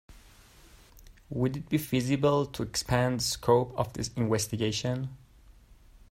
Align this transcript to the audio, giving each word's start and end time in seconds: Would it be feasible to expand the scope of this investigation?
Would 1.29 1.57
it 1.57 1.69
be 1.69 1.77
feasible 1.77 2.47
to 2.47 2.63
expand 2.63 3.19
the 3.19 3.23
scope 3.23 3.71
of 3.77 3.93
this 3.93 4.09
investigation? 4.15 5.15